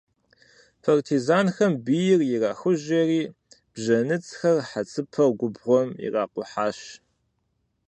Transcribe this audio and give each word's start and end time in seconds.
Партизанхэм 0.83 1.73
бийр 1.85 2.19
ирахужьэри, 2.33 3.21
бжэныцрэ 3.73 4.51
хьэцыпэу 4.69 5.31
губгъуэм 5.39 5.89
иракъухьащ. 6.05 6.79